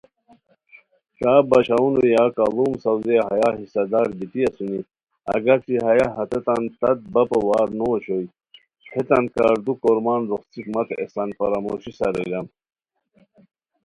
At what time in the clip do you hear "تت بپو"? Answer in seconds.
6.79-7.39